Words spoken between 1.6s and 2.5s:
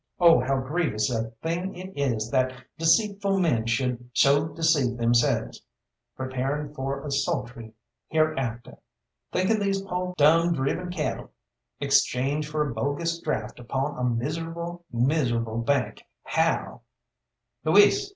it is